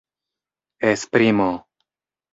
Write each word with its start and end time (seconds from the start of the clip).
esprimo 0.91 1.49